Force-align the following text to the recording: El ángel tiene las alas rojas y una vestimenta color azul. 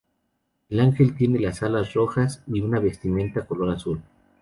El 0.69 0.79
ángel 0.79 1.15
tiene 1.15 1.39
las 1.39 1.61
alas 1.61 1.93
rojas 1.93 2.41
y 2.47 2.59
una 2.61 2.79
vestimenta 2.79 3.45
color 3.45 3.69
azul. 3.69 4.01